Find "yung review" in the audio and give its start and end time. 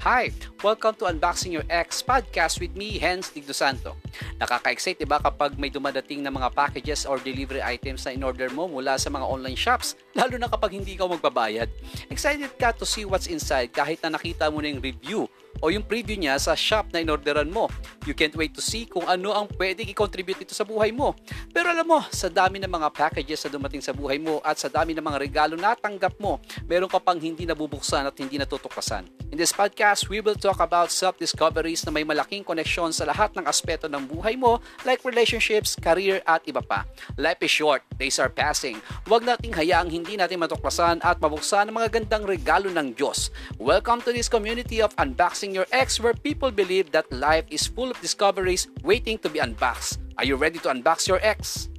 14.72-15.28